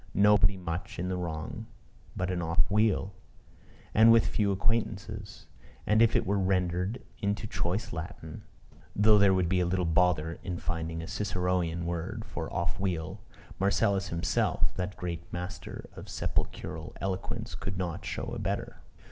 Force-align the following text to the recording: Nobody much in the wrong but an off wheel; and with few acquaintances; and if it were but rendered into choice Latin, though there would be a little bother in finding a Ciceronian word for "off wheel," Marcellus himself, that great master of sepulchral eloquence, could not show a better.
Nobody 0.15 0.57
much 0.57 0.97
in 0.97 1.09
the 1.09 1.15
wrong 1.15 1.67
but 2.17 2.31
an 2.31 2.41
off 2.41 2.71
wheel; 2.71 3.13
and 3.93 4.11
with 4.11 4.25
few 4.25 4.51
acquaintances; 4.51 5.45
and 5.85 6.01
if 6.01 6.15
it 6.15 6.25
were 6.25 6.39
but 6.39 6.47
rendered 6.47 7.03
into 7.19 7.45
choice 7.45 7.93
Latin, 7.93 8.41
though 8.95 9.19
there 9.19 9.31
would 9.31 9.47
be 9.47 9.59
a 9.59 9.65
little 9.67 9.85
bother 9.85 10.39
in 10.41 10.57
finding 10.57 11.03
a 11.03 11.07
Ciceronian 11.07 11.85
word 11.85 12.25
for 12.25 12.51
"off 12.51 12.79
wheel," 12.79 13.21
Marcellus 13.59 14.07
himself, 14.07 14.73
that 14.73 14.97
great 14.97 15.31
master 15.31 15.87
of 15.95 16.09
sepulchral 16.09 16.93
eloquence, 16.99 17.53
could 17.53 17.77
not 17.77 18.03
show 18.03 18.23
a 18.33 18.39
better. 18.39 18.77